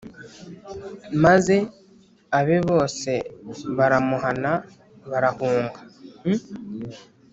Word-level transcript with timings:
Maze 1.23 1.55
abe 2.39 2.57
bose 2.69 3.11
baramuhana 3.77 4.51
barahunga 5.09 5.79